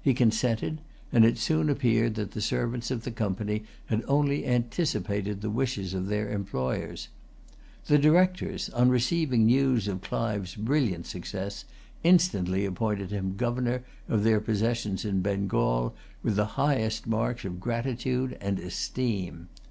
[0.00, 0.78] He consented;
[1.12, 5.92] and it soon appeared that the servants of the Company had only anticipated the wishes
[5.92, 7.08] of their employers.
[7.84, 11.66] The Directors, on receiving news of Clive's brilliant success,
[12.02, 18.38] instantly appointed him governor of their possessions in Bengal, with the highest marks of gratitude
[18.40, 19.48] and esteem.